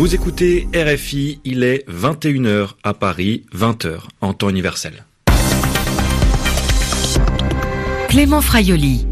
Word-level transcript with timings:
Vous 0.00 0.14
écoutez 0.14 0.66
RFI, 0.74 1.40
il 1.44 1.62
est 1.62 1.86
21h 1.86 2.70
à 2.82 2.94
Paris, 2.94 3.44
20h 3.54 3.98
en 4.22 4.32
temps 4.32 4.48
universel. 4.48 5.04
Clément 8.08 8.40
Fraioli. 8.40 9.06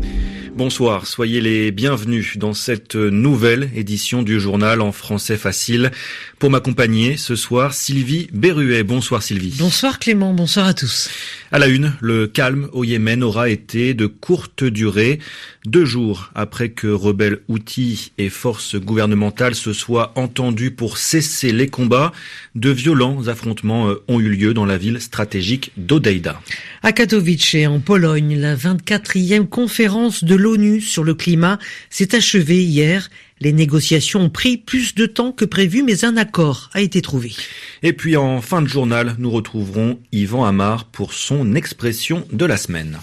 Bonsoir, 0.59 1.07
soyez 1.07 1.41
les 1.41 1.71
bienvenus 1.71 2.37
dans 2.37 2.53
cette 2.53 2.97
nouvelle 2.97 3.71
édition 3.77 4.25
du 4.25 4.41
journal 4.41 4.81
en 4.81 4.91
français 4.91 5.37
facile. 5.37 5.93
Pour 6.41 6.51
m'accompagner 6.51 7.17
ce 7.17 7.37
soir, 7.37 7.75
Sylvie 7.75 8.27
Berruet. 8.33 8.83
Bonsoir 8.83 9.23
Sylvie. 9.23 9.55
Bonsoir 9.57 10.01
Clément, 10.01 10.35
bonsoir 10.35 10.67
à 10.67 10.75
tous. 10.75 11.11
À 11.53 11.61
la 11.61 11.69
une, 11.69 11.93
le 12.01 12.27
calme 12.27 12.69
au 12.73 12.83
Yémen 12.83 13.23
aura 13.23 13.49
été 13.49 13.95
de 13.95 14.07
courte 14.07 14.65
durée. 14.65 15.21
Deux 15.65 15.85
jours 15.85 16.31
après 16.35 16.71
que 16.71 16.89
rebelles 16.89 17.41
outils 17.49 18.13
et 18.19 18.29
forces 18.29 18.75
gouvernementales 18.77 19.55
se 19.55 19.73
soient 19.73 20.13
entendus 20.17 20.73
pour 20.73 20.99
cesser 20.99 21.53
les 21.53 21.69
combats, 21.69 22.13
de 22.55 22.71
violents 22.71 23.29
affrontements 23.29 23.89
euh, 23.89 24.03
ont 24.09 24.19
eu 24.19 24.29
lieu 24.29 24.55
dans 24.55 24.67
la 24.67 24.77
ville 24.77 25.01
stratégique 25.01 25.73
d'Odeida. 25.77 26.41
À 26.83 26.93
Katowice, 26.93 27.57
en 27.67 27.81
Pologne, 27.81 28.39
la 28.39 28.57
24e 28.57 29.47
conférence 29.47 30.25
de 30.25 30.35
l'ONU 30.49 30.81
sur 30.81 31.05
le 31.05 31.15
climat 31.15 31.59
s'est 31.91 32.15
achevée 32.15 32.63
hier. 32.63 33.11
Les 33.41 33.53
négociations 33.53 34.23
ont 34.23 34.31
pris 34.31 34.57
plus 34.57 34.95
de 34.95 35.07
temps 35.07 35.31
que 35.31 35.45
prévu, 35.45 35.83
mais 35.83 36.05
un 36.05 36.17
accord 36.17 36.71
a 36.73 36.81
été 36.81 37.03
trouvé. 37.03 37.35
Et 37.83 37.93
puis 37.93 38.17
en 38.17 38.41
fin 38.41 38.63
de 38.63 38.67
journal, 38.67 39.15
nous 39.19 39.31
retrouverons 39.31 40.01
Yvan 40.11 40.45
Amar 40.45 40.87
pour 40.87 41.13
son 41.13 41.55
expression 41.55 42.27
de 42.33 42.47
la 42.47 42.57
semaine. 42.57 42.99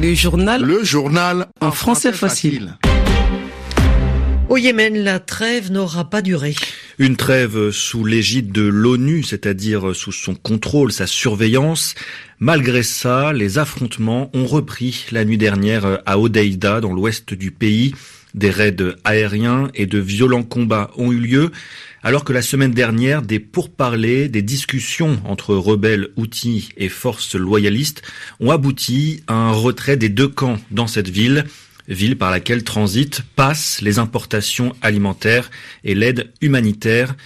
Le 0.00 0.14
journal. 0.14 0.62
Le 0.62 0.84
journal 0.84 1.46
en 1.60 1.72
français 1.72 2.12
facile. 2.12 2.76
Au 4.48 4.56
Yémen, 4.56 4.96
la 4.96 5.18
trêve 5.18 5.72
n'aura 5.72 6.08
pas 6.08 6.22
duré. 6.22 6.54
Une 6.98 7.16
trêve 7.16 7.72
sous 7.72 8.04
l'égide 8.04 8.52
de 8.52 8.62
l'ONU, 8.62 9.24
c'est-à-dire 9.24 9.92
sous 9.92 10.12
son 10.12 10.36
contrôle, 10.36 10.92
sa 10.92 11.08
surveillance. 11.08 11.96
Malgré 12.38 12.84
ça, 12.84 13.32
les 13.32 13.58
affrontements 13.58 14.30
ont 14.34 14.46
repris 14.46 15.06
la 15.10 15.24
nuit 15.24 15.36
dernière 15.36 16.00
à 16.06 16.20
Odeida, 16.20 16.80
dans 16.80 16.92
l'ouest 16.92 17.34
du 17.34 17.50
pays. 17.50 17.92
Des 18.34 18.50
raids 18.50 18.76
aériens 19.02 19.68
et 19.74 19.86
de 19.86 19.98
violents 19.98 20.44
combats 20.44 20.92
ont 20.96 21.10
eu 21.10 21.18
lieu, 21.18 21.50
alors 22.04 22.22
que 22.22 22.32
la 22.32 22.42
semaine 22.42 22.72
dernière, 22.72 23.22
des 23.22 23.40
pourparlers, 23.40 24.28
des 24.28 24.42
discussions 24.42 25.20
entre 25.24 25.56
rebelles 25.56 26.10
outils 26.16 26.68
et 26.76 26.88
forces 26.88 27.34
loyalistes 27.34 28.02
ont 28.38 28.52
abouti 28.52 29.24
à 29.26 29.34
un 29.34 29.50
retrait 29.50 29.96
des 29.96 30.08
deux 30.08 30.28
camps 30.28 30.58
dans 30.70 30.86
cette 30.86 31.08
ville 31.08 31.46
ville 31.88 32.16
par 32.16 32.30
laquelle 32.30 32.64
transitent, 32.64 33.22
passent 33.36 33.80
les 33.80 33.98
importations 33.98 34.74
alimentaires 34.82 35.50
et 35.84 35.94
l'aide 35.94 36.32
humanitaire. 36.40 37.16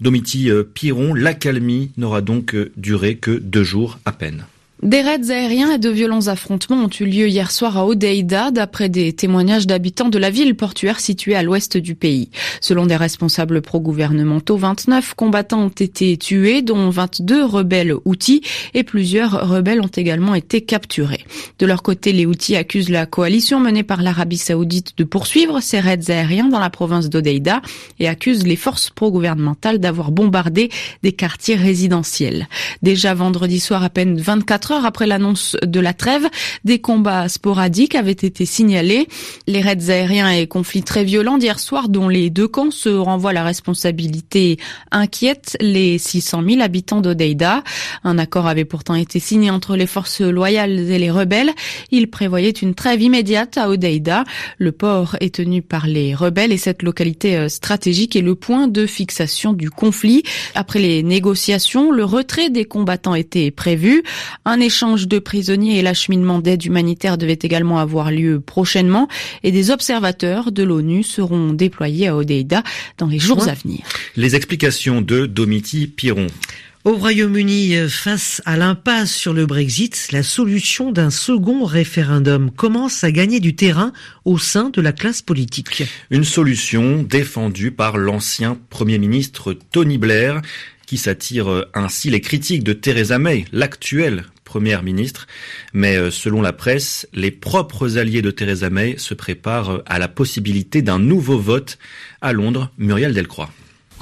Domiti 0.00 0.50
euh, 0.50 0.62
Piron, 0.62 1.14
l'accalmie 1.14 1.92
n'aura 1.96 2.20
donc 2.20 2.54
euh, 2.54 2.72
duré 2.76 3.16
que 3.16 3.32
deux 3.32 3.64
jours 3.64 3.98
à 4.04 4.12
peine. 4.12 4.46
Des 4.82 5.02
raids 5.02 5.30
aériens 5.30 5.72
et 5.72 5.78
de 5.78 5.90
violents 5.90 6.28
affrontements 6.28 6.84
ont 6.84 6.88
eu 6.88 7.04
lieu 7.04 7.28
hier 7.28 7.50
soir 7.50 7.76
à 7.76 7.84
Odeida, 7.84 8.50
d'après 8.50 8.88
des 8.88 9.12
témoignages 9.12 9.66
d'habitants 9.66 10.08
de 10.08 10.18
la 10.18 10.30
ville 10.30 10.54
portuaire 10.54 11.00
située 11.00 11.34
à 11.34 11.42
l'ouest 11.42 11.76
du 11.76 11.94
pays. 11.94 12.30
Selon 12.62 12.86
des 12.86 12.96
responsables 12.96 13.60
pro-gouvernementaux, 13.60 14.56
29 14.56 15.12
combattants 15.12 15.64
ont 15.64 15.68
été 15.68 16.16
tués, 16.16 16.62
dont 16.62 16.88
22 16.88 17.44
rebelles 17.44 17.94
outils, 18.06 18.40
et 18.72 18.82
plusieurs 18.82 19.50
rebelles 19.50 19.82
ont 19.82 19.90
également 19.94 20.34
été 20.34 20.62
capturés. 20.62 21.26
De 21.58 21.66
leur 21.66 21.82
côté, 21.82 22.14
les 22.14 22.24
outils 22.24 22.56
accusent 22.56 22.88
la 22.88 23.04
coalition 23.04 23.60
menée 23.60 23.82
par 23.82 24.00
l'Arabie 24.00 24.38
saoudite 24.38 24.96
de 24.96 25.04
poursuivre 25.04 25.60
ces 25.60 25.78
raids 25.78 26.08
aériens 26.08 26.48
dans 26.48 26.58
la 26.58 26.70
province 26.70 27.10
d'Odeida 27.10 27.60
et 27.98 28.08
accusent 28.08 28.46
les 28.46 28.56
forces 28.56 28.88
pro-gouvernementales 28.88 29.78
d'avoir 29.78 30.10
bombardé 30.10 30.70
des 31.02 31.12
quartiers 31.12 31.56
résidentiels. 31.56 32.48
Déjà 32.80 33.12
vendredi 33.12 33.60
soir, 33.60 33.84
à 33.84 33.90
peine 33.90 34.18
24 34.18 34.69
heures 34.72 34.84
après 34.84 35.06
l'annonce 35.06 35.56
de 35.62 35.80
la 35.80 35.92
trêve, 35.92 36.28
des 36.64 36.80
combats 36.80 37.28
sporadiques 37.28 37.94
avaient 37.94 38.12
été 38.12 38.44
signalés. 38.44 39.08
Les 39.46 39.60
raids 39.60 39.90
aériens 39.90 40.30
et 40.30 40.46
conflits 40.46 40.82
très 40.82 41.04
violents 41.04 41.38
d'hier 41.38 41.58
soir, 41.58 41.88
dont 41.88 42.08
les 42.08 42.30
deux 42.30 42.48
camps 42.48 42.70
se 42.70 42.88
renvoient 42.88 43.32
la 43.32 43.44
responsabilité, 43.44 44.58
inquiète 44.90 45.56
les 45.60 45.98
600 45.98 46.42
000 46.48 46.62
habitants 46.62 47.00
d'Odeida. 47.00 47.62
Un 48.04 48.18
accord 48.18 48.46
avait 48.46 48.64
pourtant 48.64 48.94
été 48.94 49.20
signé 49.20 49.50
entre 49.50 49.76
les 49.76 49.86
forces 49.86 50.20
loyales 50.20 50.78
et 50.78 50.98
les 50.98 51.10
rebelles. 51.10 51.50
Il 51.90 52.08
prévoyait 52.10 52.50
une 52.50 52.74
trêve 52.74 53.02
immédiate 53.02 53.58
à 53.58 53.68
Odeida. 53.68 54.24
Le 54.58 54.72
port 54.72 55.16
est 55.20 55.34
tenu 55.34 55.62
par 55.62 55.86
les 55.86 56.14
rebelles 56.14 56.52
et 56.52 56.56
cette 56.56 56.82
localité 56.82 57.36
euh, 57.36 57.48
stratégique 57.48 58.16
est 58.16 58.22
le 58.22 58.34
point 58.34 58.68
de 58.68 58.86
fixation 58.86 59.52
du 59.52 59.70
conflit. 59.70 60.22
Après 60.54 60.78
les 60.78 61.02
négociations, 61.02 61.90
le 61.90 62.04
retrait 62.04 62.50
des 62.50 62.64
combattants 62.64 63.14
était 63.14 63.50
prévu. 63.50 64.02
Un 64.60 64.62
échange 64.62 65.08
de 65.08 65.18
prisonniers 65.18 65.78
et 65.78 65.82
l'acheminement 65.82 66.38
d'aide 66.38 66.66
humanitaire 66.66 67.16
devait 67.16 67.38
également 67.40 67.78
avoir 67.78 68.10
lieu 68.10 68.40
prochainement 68.40 69.08
et 69.42 69.52
des 69.52 69.70
observateurs 69.70 70.52
de 70.52 70.62
l'ONU 70.62 71.02
seront 71.02 71.54
déployés 71.54 72.08
à 72.08 72.16
Odeida 72.16 72.62
dans 72.98 73.06
les 73.06 73.18
jours 73.18 73.48
à 73.48 73.54
venir. 73.54 73.80
Les 74.16 74.36
explications 74.36 75.00
de 75.00 75.24
Domiti 75.24 75.86
Piron. 75.86 76.26
Au 76.84 76.94
Royaume-Uni, 76.94 77.74
face 77.88 78.42
à 78.44 78.58
l'impasse 78.58 79.14
sur 79.14 79.32
le 79.32 79.46
Brexit, 79.46 80.08
la 80.12 80.22
solution 80.22 80.92
d'un 80.92 81.10
second 81.10 81.64
référendum 81.64 82.50
commence 82.50 83.02
à 83.02 83.10
gagner 83.12 83.40
du 83.40 83.56
terrain 83.56 83.92
au 84.26 84.36
sein 84.36 84.68
de 84.68 84.82
la 84.82 84.92
classe 84.92 85.22
politique. 85.22 85.84
Une 86.10 86.24
solution 86.24 87.02
défendue 87.02 87.70
par 87.70 87.96
l'ancien 87.96 88.58
Premier 88.68 88.98
ministre 88.98 89.56
Tony 89.72 89.96
Blair, 89.96 90.42
qui 90.86 90.98
s'attire 90.98 91.64
ainsi 91.72 92.10
les 92.10 92.20
critiques 92.20 92.64
de 92.64 92.74
Theresa 92.74 93.18
May, 93.18 93.46
l'actuelle 93.52 94.24
première 94.50 94.82
ministre. 94.82 95.28
Mais 95.72 95.96
euh, 95.96 96.10
selon 96.10 96.42
la 96.42 96.52
presse, 96.52 97.06
les 97.14 97.30
propres 97.30 97.98
alliés 97.98 98.20
de 98.20 98.32
Theresa 98.32 98.68
May 98.68 98.96
se 98.98 99.14
préparent 99.14 99.70
euh, 99.70 99.82
à 99.86 100.00
la 100.00 100.08
possibilité 100.08 100.82
d'un 100.82 100.98
nouveau 100.98 101.38
vote 101.38 101.78
à 102.20 102.32
Londres. 102.32 102.72
Muriel 102.76 103.14
Delcroix. 103.14 103.50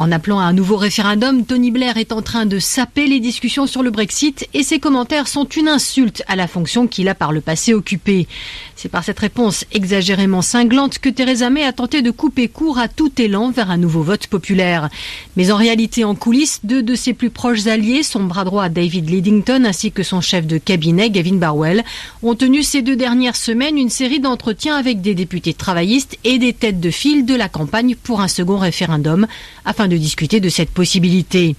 En 0.00 0.12
appelant 0.12 0.38
à 0.38 0.44
un 0.44 0.52
nouveau 0.52 0.76
référendum, 0.76 1.44
Tony 1.44 1.72
Blair 1.72 1.96
est 1.96 2.12
en 2.12 2.22
train 2.22 2.46
de 2.46 2.60
saper 2.60 3.08
les 3.08 3.18
discussions 3.18 3.66
sur 3.66 3.82
le 3.82 3.90
Brexit 3.90 4.48
et 4.54 4.62
ses 4.62 4.78
commentaires 4.78 5.26
sont 5.26 5.44
une 5.44 5.66
insulte 5.66 6.22
à 6.28 6.36
la 6.36 6.46
fonction 6.46 6.86
qu'il 6.86 7.08
a 7.08 7.16
par 7.16 7.32
le 7.32 7.40
passé 7.40 7.74
occupée. 7.74 8.28
C'est 8.76 8.88
par 8.88 9.02
cette 9.02 9.18
réponse 9.18 9.64
exagérément 9.72 10.40
cinglante 10.40 11.00
que 11.00 11.08
Theresa 11.08 11.50
May 11.50 11.64
a 11.64 11.72
tenté 11.72 12.00
de 12.00 12.12
couper 12.12 12.46
court 12.46 12.78
à 12.78 12.86
tout 12.86 13.10
élan 13.20 13.50
vers 13.50 13.72
un 13.72 13.76
nouveau 13.76 14.04
vote 14.04 14.28
populaire. 14.28 14.88
Mais 15.36 15.50
en 15.50 15.56
réalité, 15.56 16.04
en 16.04 16.14
coulisses, 16.14 16.60
deux 16.62 16.84
de 16.84 16.94
ses 16.94 17.12
plus 17.12 17.30
proches 17.30 17.66
alliés, 17.66 18.04
son 18.04 18.22
bras 18.22 18.44
droit 18.44 18.68
David 18.68 19.10
Lidington 19.10 19.64
ainsi 19.64 19.90
que 19.90 20.04
son 20.04 20.20
chef 20.20 20.46
de 20.46 20.58
cabinet 20.58 21.10
Gavin 21.10 21.38
Barwell, 21.38 21.82
ont 22.22 22.36
tenu 22.36 22.62
ces 22.62 22.82
deux 22.82 22.94
dernières 22.94 23.34
semaines 23.34 23.76
une 23.76 23.90
série 23.90 24.20
d'entretiens 24.20 24.76
avec 24.76 25.00
des 25.00 25.16
députés 25.16 25.54
travaillistes 25.54 26.16
et 26.22 26.38
des 26.38 26.52
têtes 26.52 26.78
de 26.78 26.90
file 26.92 27.26
de 27.26 27.34
la 27.34 27.48
campagne 27.48 27.96
pour 27.96 28.20
un 28.20 28.28
second 28.28 28.58
référendum 28.58 29.26
afin 29.64 29.87
de 29.88 29.96
discuter 29.96 30.40
de 30.40 30.48
cette 30.48 30.70
possibilité. 30.70 31.56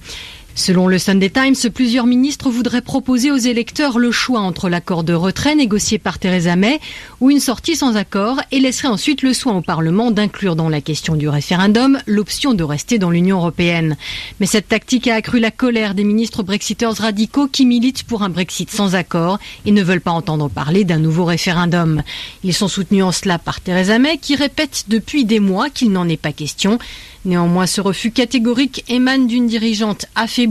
Selon 0.60 0.88
le 0.88 0.98
Sunday 0.98 1.30
Times, 1.30 1.70
plusieurs 1.72 2.04
ministres 2.04 2.50
voudraient 2.50 2.82
proposer 2.82 3.30
aux 3.30 3.38
électeurs 3.38 3.98
le 3.98 4.10
choix 4.10 4.40
entre 4.40 4.68
l'accord 4.68 5.04
de 5.04 5.14
retrait 5.14 5.54
négocié 5.54 5.98
par 5.98 6.18
Theresa 6.18 6.54
May 6.54 6.80
ou 7.22 7.30
une 7.30 7.40
sortie 7.40 7.76
sans 7.76 7.96
accord 7.96 8.42
et 8.52 8.60
laisserait 8.60 8.88
ensuite 8.88 9.22
le 9.22 9.32
soin 9.32 9.56
au 9.56 9.62
Parlement 9.62 10.10
d'inclure 10.10 10.56
dans 10.56 10.68
la 10.68 10.82
question 10.82 11.16
du 11.16 11.30
référendum 11.30 11.98
l'option 12.06 12.52
de 12.52 12.62
rester 12.62 12.98
dans 12.98 13.08
l'Union 13.08 13.38
européenne. 13.38 13.96
Mais 14.38 14.44
cette 14.44 14.68
tactique 14.68 15.08
a 15.08 15.14
accru 15.14 15.40
la 15.40 15.50
colère 15.50 15.94
des 15.94 16.04
ministres 16.04 16.42
brexiteurs 16.42 16.94
radicaux 16.94 17.48
qui 17.48 17.64
militent 17.64 18.02
pour 18.02 18.22
un 18.22 18.28
Brexit 18.28 18.70
sans 18.70 18.94
accord 18.94 19.38
et 19.64 19.72
ne 19.72 19.82
veulent 19.82 20.02
pas 20.02 20.10
entendre 20.10 20.50
parler 20.50 20.84
d'un 20.84 20.98
nouveau 20.98 21.24
référendum. 21.24 22.02
Ils 22.44 22.52
sont 22.52 22.68
soutenus 22.68 23.04
en 23.04 23.12
cela 23.12 23.38
par 23.38 23.62
Theresa 23.62 23.98
May 23.98 24.18
qui 24.18 24.36
répète 24.36 24.84
depuis 24.88 25.24
des 25.24 25.40
mois 25.40 25.70
qu'il 25.70 25.90
n'en 25.90 26.06
est 26.06 26.20
pas 26.20 26.32
question. 26.32 26.78
Néanmoins, 27.26 27.66
ce 27.66 27.82
refus 27.82 28.12
catégorique 28.12 28.82
émane 28.88 29.26
d'une 29.26 29.46
dirigeante 29.46 30.06
affaiblie 30.14 30.49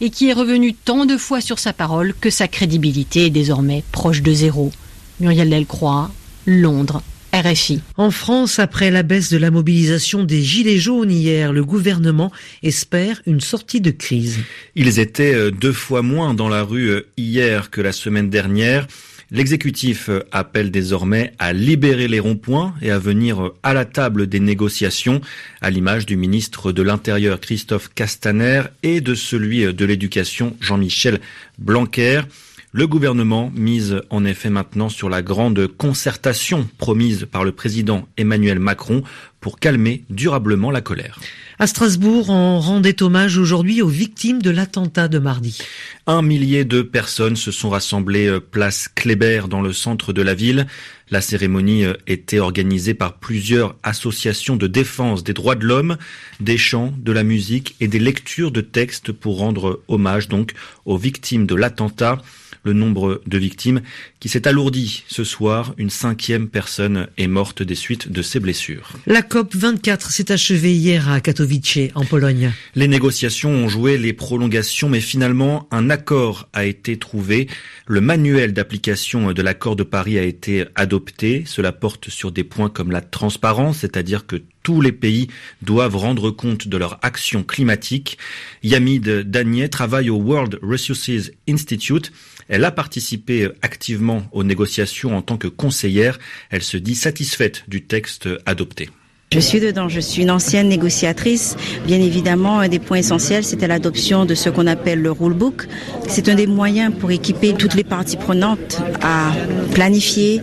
et 0.00 0.10
qui 0.10 0.28
est 0.28 0.32
revenue 0.32 0.74
tant 0.74 1.06
de 1.06 1.16
fois 1.16 1.40
sur 1.40 1.58
sa 1.58 1.72
parole 1.72 2.14
que 2.20 2.30
sa 2.30 2.48
crédibilité 2.48 3.26
est 3.26 3.30
désormais 3.30 3.84
proche 3.92 4.22
de 4.22 4.32
zéro. 4.32 4.72
Muriel 5.20 5.50
Delcroix, 5.50 6.10
Londres. 6.46 7.02
RFI. 7.32 7.80
En 7.96 8.10
France, 8.10 8.58
après 8.58 8.90
la 8.90 9.04
baisse 9.04 9.30
de 9.30 9.38
la 9.38 9.52
mobilisation 9.52 10.24
des 10.24 10.42
Gilets 10.42 10.78
jaunes 10.78 11.12
hier, 11.12 11.52
le 11.52 11.64
gouvernement 11.64 12.32
espère 12.64 13.22
une 13.24 13.40
sortie 13.40 13.80
de 13.80 13.92
crise. 13.92 14.38
Ils 14.74 14.98
étaient 14.98 15.32
euh, 15.32 15.52
deux 15.52 15.72
fois 15.72 16.02
moins 16.02 16.34
dans 16.34 16.48
la 16.48 16.64
rue 16.64 16.88
euh, 16.88 17.06
hier 17.16 17.70
que 17.70 17.80
la 17.80 17.92
semaine 17.92 18.30
dernière. 18.30 18.88
L'exécutif 19.32 20.10
appelle 20.32 20.72
désormais 20.72 21.32
à 21.38 21.52
libérer 21.52 22.08
les 22.08 22.18
ronds-points 22.18 22.74
et 22.82 22.90
à 22.90 22.98
venir 22.98 23.52
à 23.62 23.74
la 23.74 23.84
table 23.84 24.26
des 24.26 24.40
négociations, 24.40 25.20
à 25.60 25.70
l'image 25.70 26.04
du 26.04 26.16
ministre 26.16 26.72
de 26.72 26.82
l'Intérieur 26.82 27.38
Christophe 27.38 27.90
Castaner 27.94 28.62
et 28.82 29.00
de 29.00 29.14
celui 29.14 29.72
de 29.72 29.84
l'Éducation 29.84 30.56
Jean-Michel 30.60 31.20
Blanquer. 31.58 32.22
Le 32.72 32.86
gouvernement 32.86 33.50
mise 33.52 34.00
en 34.10 34.24
effet 34.24 34.48
maintenant 34.48 34.88
sur 34.88 35.08
la 35.08 35.22
grande 35.22 35.66
concertation 35.66 36.68
promise 36.78 37.26
par 37.28 37.42
le 37.42 37.50
président 37.50 38.06
Emmanuel 38.16 38.60
Macron 38.60 39.02
pour 39.40 39.58
calmer 39.58 40.04
durablement 40.08 40.70
la 40.70 40.80
colère. 40.80 41.18
À 41.58 41.66
Strasbourg, 41.66 42.30
on 42.30 42.60
rendait 42.60 43.02
hommage 43.02 43.38
aujourd'hui 43.38 43.82
aux 43.82 43.88
victimes 43.88 44.40
de 44.40 44.50
l'attentat 44.50 45.08
de 45.08 45.18
mardi. 45.18 45.58
Un 46.06 46.22
millier 46.22 46.64
de 46.64 46.80
personnes 46.82 47.34
se 47.34 47.50
sont 47.50 47.70
rassemblées 47.70 48.28
euh, 48.28 48.38
place 48.38 48.88
Kléber 48.94 49.42
dans 49.50 49.62
le 49.62 49.72
centre 49.72 50.12
de 50.12 50.22
la 50.22 50.34
ville. 50.34 50.68
La 51.10 51.20
cérémonie 51.20 51.84
euh, 51.84 51.94
était 52.06 52.38
organisée 52.38 52.94
par 52.94 53.18
plusieurs 53.18 53.74
associations 53.82 54.54
de 54.54 54.68
défense 54.68 55.24
des 55.24 55.32
droits 55.32 55.56
de 55.56 55.66
l'homme, 55.66 55.98
des 56.38 56.56
chants, 56.56 56.94
de 56.96 57.10
la 57.10 57.24
musique 57.24 57.74
et 57.80 57.88
des 57.88 57.98
lectures 57.98 58.52
de 58.52 58.60
textes 58.60 59.10
pour 59.10 59.38
rendre 59.38 59.82
hommage 59.88 60.28
donc 60.28 60.52
aux 60.84 60.96
victimes 60.96 61.46
de 61.46 61.56
l'attentat 61.56 62.22
le 62.62 62.72
nombre 62.72 63.20
de 63.26 63.38
victimes 63.38 63.80
qui 64.18 64.28
s'est 64.28 64.46
alourdi 64.46 65.04
ce 65.08 65.24
soir. 65.24 65.74
Une 65.78 65.90
cinquième 65.90 66.48
personne 66.48 67.08
est 67.16 67.26
morte 67.26 67.62
des 67.62 67.74
suites 67.74 68.10
de 68.10 68.22
ses 68.22 68.40
blessures. 68.40 68.92
La 69.06 69.22
COP 69.22 69.54
24 69.54 70.10
s'est 70.10 70.32
achevée 70.32 70.72
hier 70.72 71.10
à 71.10 71.20
Katowice, 71.20 71.90
en 71.94 72.04
Pologne. 72.04 72.52
Les 72.74 72.88
négociations 72.88 73.50
ont 73.50 73.68
joué 73.68 73.98
les 73.98 74.12
prolongations, 74.12 74.88
mais 74.88 75.00
finalement, 75.00 75.68
un 75.70 75.90
accord 75.90 76.48
a 76.52 76.64
été 76.64 76.98
trouvé. 76.98 77.48
Le 77.86 78.00
manuel 78.00 78.52
d'application 78.52 79.32
de 79.32 79.42
l'accord 79.42 79.76
de 79.76 79.82
Paris 79.82 80.18
a 80.18 80.22
été 80.22 80.64
adopté. 80.74 81.44
Cela 81.46 81.72
porte 81.72 82.08
sur 82.10 82.32
des 82.32 82.44
points 82.44 82.70
comme 82.70 82.90
la 82.90 83.00
transparence, 83.00 83.78
c'est-à-dire 83.78 84.26
que 84.26 84.36
tous 84.62 84.80
les 84.80 84.92
pays 84.92 85.28
doivent 85.62 85.96
rendre 85.96 86.30
compte 86.30 86.68
de 86.68 86.76
leur 86.76 86.98
action 87.02 87.42
climatique. 87.42 88.18
Yamid 88.62 89.08
Danier 89.30 89.68
travaille 89.68 90.10
au 90.10 90.16
World 90.16 90.58
Resources 90.62 91.30
Institute. 91.48 92.12
Elle 92.48 92.64
a 92.64 92.70
participé 92.70 93.48
activement 93.62 94.22
aux 94.32 94.44
négociations 94.44 95.16
en 95.16 95.22
tant 95.22 95.36
que 95.36 95.48
conseillère. 95.48 96.18
Elle 96.50 96.62
se 96.62 96.76
dit 96.76 96.94
satisfaite 96.94 97.64
du 97.68 97.84
texte 97.84 98.28
adopté. 98.44 98.90
Je 99.32 99.38
suis 99.38 99.60
dedans, 99.60 99.88
je 99.88 100.00
suis 100.00 100.22
une 100.22 100.30
ancienne 100.32 100.68
négociatrice. 100.68 101.56
Bien 101.86 102.00
évidemment, 102.00 102.58
un 102.58 102.66
des 102.66 102.80
points 102.80 102.96
essentiels, 102.96 103.44
c'était 103.44 103.68
l'adoption 103.68 104.24
de 104.24 104.34
ce 104.34 104.50
qu'on 104.50 104.66
appelle 104.66 105.00
le 105.00 105.12
rulebook. 105.12 105.68
C'est 106.08 106.28
un 106.28 106.34
des 106.34 106.48
moyens 106.48 106.92
pour 106.98 107.12
équiper 107.12 107.54
toutes 107.54 107.74
les 107.74 107.84
parties 107.84 108.16
prenantes 108.16 108.82
à 109.02 109.30
planifier, 109.72 110.40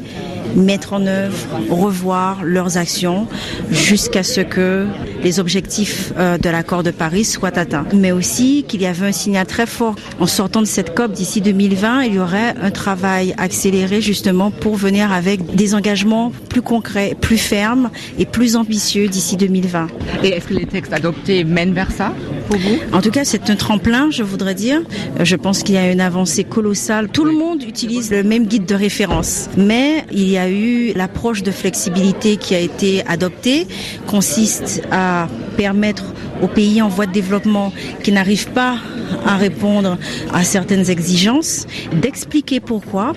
mettre 0.56 0.94
en 0.94 1.06
œuvre, 1.06 1.38
revoir 1.70 2.44
leurs 2.44 2.78
actions 2.78 3.28
jusqu'à 3.70 4.24
ce 4.24 4.42
que 4.42 4.86
les 5.24 5.40
objectifs 5.40 6.14
euh, 6.18 6.38
de 6.38 6.50
l'accord 6.50 6.84
de 6.84 6.92
Paris 6.92 7.26
soient 7.26 7.58
atteints. 7.58 7.86
Mais 7.94 8.12
aussi 8.12 8.66
qu'il 8.68 8.82
y 8.82 8.86
avait 8.86 9.08
un 9.08 9.12
signal 9.12 9.46
très 9.46 9.66
fort 9.66 9.96
en 10.20 10.28
sortant 10.28 10.62
de 10.62 10.68
cette 10.68 10.96
COP 10.96 11.12
d'ici 11.12 11.42
2020, 11.42 12.04
il 12.04 12.16
y 12.16 12.20
aurait 12.20 12.56
un 12.62 12.72
travail 12.72 13.34
accéléré 13.38 14.02
justement 14.02 14.52
pour 14.52 14.76
venir 14.76 15.12
avec 15.12 15.56
des 15.56 15.76
engagements 15.76 16.32
plus 16.50 16.62
concrets, 16.62 17.16
plus 17.20 17.38
fermes 17.38 17.90
et 18.18 18.26
plus 18.26 18.56
ambitieux 18.56 19.08
d'ici 19.08 19.38
2020. 19.38 19.88
Et 20.24 20.30
est-ce 20.30 20.48
que 20.48 20.54
les 20.54 20.66
textes 20.66 20.94
adoptés 20.94 21.44
mènent 21.44 21.74
vers 21.74 21.92
ça? 21.92 22.14
Pour 22.48 22.58
vous? 22.58 22.78
En 22.94 23.02
tout 23.02 23.12
cas, 23.12 23.26
c'est 23.26 23.50
un 23.50 23.56
tremplin, 23.56 24.10
je 24.12 24.24
voudrais 24.24 24.56
dire. 24.56 24.82
Euh, 25.20 25.26
je 25.26 25.36
pense 25.36 25.64
qu'il 25.64 25.76
y 25.76 25.78
a 25.78 25.92
une 25.92 26.02
avancée 26.02 26.44
colossale. 26.44 27.10
Tout 27.10 27.26
le 27.26 27.34
monde 27.34 27.64
utilise 27.64 28.12
le 28.12 28.24
même 28.24 28.46
guide 28.46 28.66
de 28.66 28.76
référence, 28.76 29.50
mais 29.58 30.06
il 30.12 30.30
y 30.30 30.38
a 30.38 30.50
eu 30.50 30.94
l'approche 30.94 31.44
de 31.44 31.52
flexibilité 31.52 32.38
qui 32.38 32.56
a 32.56 32.60
été 32.60 33.06
adoptée, 33.08 33.68
consiste 34.06 34.82
à 34.92 35.28
permettre 35.58 36.14
aux 36.42 36.48
pays 36.48 36.82
en 36.82 36.88
voie 36.88 37.06
de 37.06 37.12
développement 37.12 37.74
qui 38.04 38.12
n'arrivent 38.12 38.52
pas 38.52 38.78
à 39.26 39.38
répondre 39.38 39.98
à 40.34 40.44
certaines 40.44 40.90
exigences, 40.90 41.66
d'expliquer 41.94 42.60
pourquoi 42.60 43.14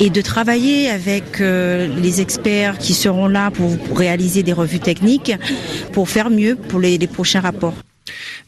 et 0.00 0.10
de 0.10 0.20
travailler 0.20 0.90
avec 0.90 1.40
euh, 1.40 1.88
les 2.02 2.20
experts 2.20 2.78
qui 2.78 2.94
seront 2.94 3.28
là 3.28 3.50
pour 3.50 3.70
réaliser 3.96 4.42
des 4.42 4.52
revues 4.52 4.80
techniques 4.80 5.32
pour 5.92 6.08
faire 6.08 6.30
mieux 6.30 6.56
pour 6.56 6.80
les, 6.80 6.98
les 6.98 7.06
prochains 7.06 7.40
rapports. 7.40 7.74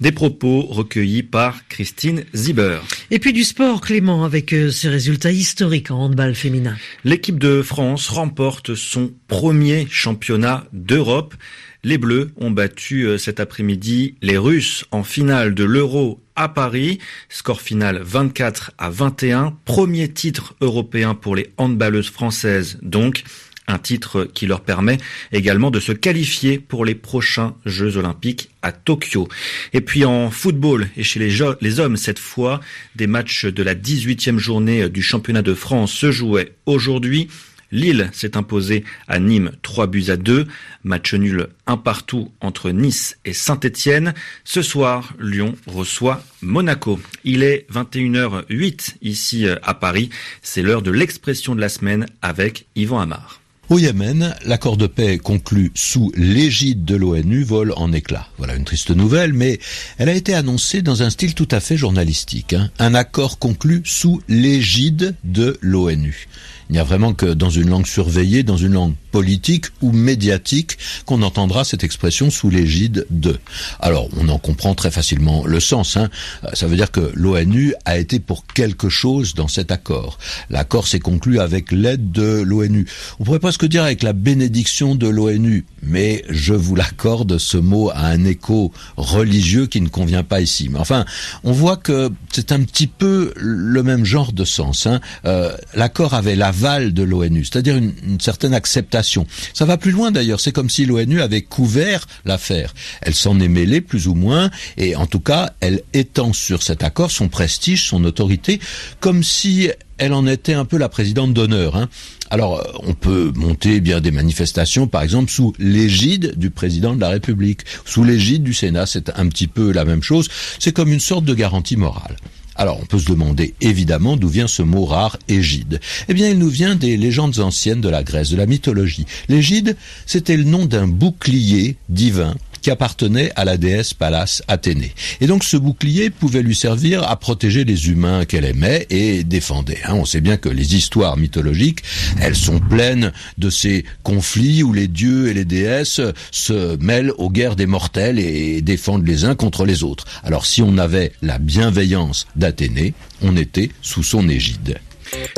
Des 0.00 0.12
propos 0.12 0.62
recueillis 0.62 1.24
par 1.24 1.66
Christine 1.68 2.24
Zieber. 2.32 2.84
Et 3.10 3.18
puis 3.18 3.32
du 3.32 3.42
sport, 3.42 3.80
Clément, 3.80 4.24
avec 4.24 4.52
euh, 4.52 4.70
ce 4.70 4.86
résultat 4.86 5.32
historique 5.32 5.90
en 5.90 6.04
handball 6.04 6.36
féminin. 6.36 6.76
L'équipe 7.04 7.38
de 7.38 7.62
France 7.62 8.08
remporte 8.08 8.76
son 8.76 9.12
premier 9.26 9.88
championnat 9.90 10.66
d'Europe. 10.72 11.34
Les 11.82 11.98
Bleus 11.98 12.30
ont 12.36 12.52
battu 12.52 13.06
euh, 13.06 13.18
cet 13.18 13.40
après-midi 13.40 14.14
les 14.22 14.38
Russes 14.38 14.84
en 14.92 15.02
finale 15.02 15.54
de 15.54 15.64
l'Euro 15.64 16.20
à 16.36 16.48
Paris. 16.48 16.98
Score 17.28 17.60
final 17.60 18.00
24 18.00 18.72
à 18.78 18.90
21. 18.90 19.56
Premier 19.64 20.08
titre 20.08 20.54
européen 20.60 21.14
pour 21.14 21.34
les 21.34 21.52
handballeuses 21.56 22.10
françaises 22.10 22.78
donc 22.82 23.24
un 23.68 23.78
titre 23.78 24.24
qui 24.24 24.46
leur 24.46 24.62
permet 24.62 24.98
également 25.30 25.70
de 25.70 25.78
se 25.78 25.92
qualifier 25.92 26.58
pour 26.58 26.84
les 26.84 26.94
prochains 26.94 27.54
Jeux 27.64 27.96
olympiques 27.96 28.50
à 28.62 28.72
Tokyo. 28.72 29.28
Et 29.72 29.80
puis 29.80 30.04
en 30.04 30.30
football 30.30 30.88
et 30.96 31.04
chez 31.04 31.20
les, 31.20 31.80
hommes 31.80 31.96
cette 31.96 32.18
fois, 32.18 32.60
des 32.96 33.06
matchs 33.06 33.44
de 33.44 33.62
la 33.62 33.74
18e 33.74 34.38
journée 34.38 34.88
du 34.88 35.02
championnat 35.02 35.42
de 35.42 35.54
France 35.54 35.92
se 35.92 36.10
jouaient 36.10 36.54
aujourd'hui. 36.66 37.28
Lille 37.70 38.08
s'est 38.14 38.38
imposé 38.38 38.82
à 39.08 39.18
Nîmes 39.18 39.52
3 39.62 39.88
buts 39.88 40.06
à 40.08 40.16
2. 40.16 40.46
Match 40.84 41.12
nul 41.12 41.48
un 41.66 41.76
partout 41.76 42.32
entre 42.40 42.70
Nice 42.70 43.18
et 43.26 43.34
Saint-Étienne. 43.34 44.14
Ce 44.44 44.62
soir, 44.62 45.12
Lyon 45.20 45.54
reçoit 45.66 46.22
Monaco. 46.40 46.98
Il 47.24 47.42
est 47.42 47.66
21h08 47.70 48.96
ici 49.02 49.46
à 49.62 49.74
Paris. 49.74 50.08
C'est 50.40 50.62
l'heure 50.62 50.80
de 50.80 50.90
l'expression 50.90 51.54
de 51.54 51.60
la 51.60 51.68
semaine 51.68 52.06
avec 52.22 52.66
Yvan 52.74 53.00
Amar. 53.00 53.38
Au 53.70 53.78
Yémen, 53.78 54.34
l'accord 54.46 54.78
de 54.78 54.86
paix 54.86 55.18
conclu 55.18 55.72
sous 55.74 56.10
l'égide 56.16 56.86
de 56.86 56.96
l'ONU 56.96 57.42
vole 57.42 57.74
en 57.76 57.92
éclats. 57.92 58.26
Voilà 58.38 58.54
une 58.54 58.64
triste 58.64 58.92
nouvelle, 58.92 59.34
mais 59.34 59.60
elle 59.98 60.08
a 60.08 60.14
été 60.14 60.32
annoncée 60.32 60.80
dans 60.80 61.02
un 61.02 61.10
style 61.10 61.34
tout 61.34 61.48
à 61.50 61.60
fait 61.60 61.76
journalistique. 61.76 62.54
Hein. 62.54 62.70
Un 62.78 62.94
accord 62.94 63.38
conclu 63.38 63.82
sous 63.84 64.22
l'égide 64.26 65.16
de 65.22 65.58
l'ONU. 65.60 66.28
Il 66.70 66.74
n'y 66.74 66.78
a 66.78 66.84
vraiment 66.84 67.14
que 67.14 67.26
dans 67.26 67.50
une 67.50 67.70
langue 67.70 67.86
surveillée, 67.86 68.42
dans 68.42 68.56
une 68.56 68.72
langue 68.74 68.94
politique 69.10 69.66
ou 69.80 69.90
médiatique, 69.92 70.76
qu'on 71.06 71.22
entendra 71.22 71.64
cette 71.64 71.82
expression 71.82 72.30
sous 72.30 72.50
l'égide 72.50 73.06
de. 73.10 73.38
Alors, 73.80 74.08
on 74.18 74.28
en 74.28 74.38
comprend 74.38 74.74
très 74.74 74.90
facilement 74.90 75.46
le 75.46 75.60
sens. 75.60 75.96
Hein. 75.96 76.10
Ça 76.52 76.66
veut 76.66 76.76
dire 76.76 76.90
que 76.90 77.10
l'ONU 77.14 77.74
a 77.84 77.98
été 77.98 78.20
pour 78.20 78.46
quelque 78.46 78.88
chose 78.88 79.34
dans 79.34 79.48
cet 79.48 79.72
accord. 79.72 80.18
L'accord 80.50 80.86
s'est 80.86 80.98
conclu 80.98 81.40
avec 81.40 81.72
l'aide 81.72 82.12
de 82.12 82.42
l'ONU. 82.42 82.86
On 83.18 83.24
pourrait 83.24 83.38
presque 83.38 83.64
dire 83.64 83.84
avec 83.84 84.02
la 84.02 84.12
bénédiction 84.12 84.94
de 84.94 85.08
l'ONU, 85.08 85.64
mais 85.82 86.24
je 86.28 86.54
vous 86.54 86.74
l'accorde, 86.74 87.38
ce 87.38 87.56
mot 87.56 87.90
a 87.90 88.06
un 88.06 88.24
écho 88.24 88.72
religieux 88.96 89.66
qui 89.66 89.80
ne 89.80 89.88
convient 89.88 90.22
pas 90.22 90.40
ici. 90.40 90.68
Mais 90.68 90.78
enfin, 90.78 91.04
on 91.44 91.52
voit 91.52 91.76
que 91.76 92.10
c'est 92.32 92.52
un 92.52 92.60
petit 92.62 92.86
peu 92.86 93.32
le 93.36 93.82
même 93.82 94.04
genre 94.04 94.32
de 94.32 94.44
sens. 94.44 94.86
Hein. 94.86 95.00
Euh, 95.24 95.52
l'accord 95.74 96.14
avait 96.14 96.36
de 96.58 97.02
l'ONU, 97.02 97.44
c'est-à-dire 97.44 97.76
une, 97.76 97.92
une, 98.06 98.20
certaine 98.20 98.54
acceptation. 98.54 99.26
Ça 99.54 99.64
va 99.64 99.76
plus 99.76 99.90
loin 99.90 100.10
d'ailleurs, 100.10 100.40
c'est 100.40 100.52
comme 100.52 100.70
si 100.70 100.86
l'ONU 100.86 101.20
avait 101.20 101.42
couvert 101.42 102.06
l'affaire. 102.24 102.74
Elle 103.02 103.14
s'en 103.14 103.38
est 103.40 103.48
mêlée 103.48 103.80
plus 103.80 104.08
ou 104.08 104.14
moins, 104.14 104.50
et 104.76 104.96
en 104.96 105.06
tout 105.06 105.20
cas, 105.20 105.52
elle 105.60 105.82
étend 105.94 106.32
sur 106.32 106.62
cet 106.62 106.82
accord 106.82 107.10
son 107.10 107.28
prestige, 107.28 107.84
son 107.84 108.04
autorité, 108.04 108.60
comme 109.00 109.22
si 109.22 109.70
elle 109.98 110.12
en 110.12 110.26
était 110.26 110.54
un 110.54 110.64
peu 110.64 110.78
la 110.78 110.88
présidente 110.88 111.34
d'honneur. 111.34 111.76
Hein. 111.76 111.88
Alors, 112.30 112.62
on 112.84 112.94
peut 112.94 113.32
monter 113.34 113.80
bien 113.80 114.00
des 114.00 114.10
manifestations, 114.10 114.86
par 114.86 115.02
exemple, 115.02 115.30
sous 115.30 115.52
l'égide 115.58 116.34
du 116.36 116.50
président 116.50 116.94
de 116.94 117.00
la 117.00 117.08
République, 117.08 117.62
sous 117.84 118.04
l'égide 118.04 118.42
du 118.42 118.54
Sénat, 118.54 118.86
c'est 118.86 119.10
un 119.18 119.28
petit 119.28 119.48
peu 119.48 119.72
la 119.72 119.84
même 119.84 120.02
chose. 120.02 120.28
C'est 120.58 120.72
comme 120.72 120.92
une 120.92 121.00
sorte 121.00 121.24
de 121.24 121.34
garantie 121.34 121.76
morale. 121.76 122.16
Alors, 122.58 122.80
on 122.82 122.86
peut 122.86 122.98
se 122.98 123.08
demander 123.08 123.54
évidemment 123.60 124.16
d'où 124.16 124.28
vient 124.28 124.48
ce 124.48 124.62
mot 124.62 124.84
rare 124.84 125.16
égide. 125.28 125.80
Eh 126.08 126.14
bien, 126.14 126.28
il 126.28 126.38
nous 126.38 126.48
vient 126.48 126.74
des 126.74 126.96
légendes 126.96 127.38
anciennes 127.38 127.80
de 127.80 127.88
la 127.88 128.02
Grèce, 128.02 128.30
de 128.30 128.36
la 128.36 128.46
mythologie. 128.46 129.06
L'égide, 129.28 129.76
c'était 130.06 130.36
le 130.36 130.42
nom 130.42 130.66
d'un 130.66 130.88
bouclier 130.88 131.76
divin 131.88 132.34
qui 132.62 132.70
appartenait 132.70 133.32
à 133.36 133.44
la 133.44 133.56
déesse 133.56 133.94
Pallas 133.94 134.42
Athénée. 134.48 134.92
Et 135.20 135.26
donc 135.26 135.44
ce 135.44 135.56
bouclier 135.56 136.10
pouvait 136.10 136.42
lui 136.42 136.54
servir 136.54 137.02
à 137.02 137.16
protéger 137.18 137.64
les 137.64 137.88
humains 137.88 138.24
qu'elle 138.24 138.44
aimait 138.44 138.86
et 138.90 139.24
défendait. 139.24 139.78
Hein. 139.84 139.94
on 139.94 140.04
sait 140.04 140.20
bien 140.20 140.36
que 140.36 140.48
les 140.48 140.74
histoires 140.74 141.16
mythologiques, 141.16 141.82
elles 142.20 142.36
sont 142.36 142.60
pleines 142.60 143.12
de 143.38 143.50
ces 143.50 143.84
conflits 144.02 144.62
où 144.62 144.72
les 144.72 144.88
dieux 144.88 145.28
et 145.28 145.34
les 145.34 145.44
déesses 145.44 146.00
se 146.30 146.76
mêlent 146.76 147.12
aux 147.18 147.30
guerres 147.30 147.56
des 147.56 147.66
mortels 147.66 148.18
et 148.18 148.62
défendent 148.62 149.06
les 149.06 149.24
uns 149.24 149.34
contre 149.34 149.64
les 149.64 149.82
autres. 149.82 150.04
Alors 150.24 150.46
si 150.46 150.62
on 150.62 150.78
avait 150.78 151.12
la 151.22 151.38
bienveillance 151.38 152.26
d'Athénée, 152.36 152.94
on 153.22 153.36
était 153.36 153.70
sous 153.82 154.02
son 154.02 154.28
égide. 154.28 154.78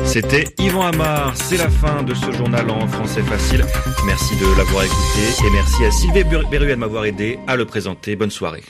C'était 0.03 0.45
Yvan 0.57 0.83
Amar. 0.83 1.33
C'est 1.35 1.57
la 1.57 1.69
fin 1.69 2.03
de 2.03 2.13
ce 2.13 2.31
journal 2.31 2.69
en 2.69 2.87
français 2.87 3.21
facile. 3.21 3.65
Merci 4.05 4.35
de 4.35 4.57
l'avoir 4.57 4.83
écouté 4.83 5.45
et 5.45 5.51
merci 5.51 5.85
à 5.85 5.91
Sylvie 5.91 6.23
Berruel 6.23 6.69
de 6.69 6.75
m'avoir 6.75 7.05
aidé 7.05 7.39
à 7.47 7.55
le 7.55 7.65
présenter. 7.65 8.15
Bonne 8.15 8.31
soirée. 8.31 8.63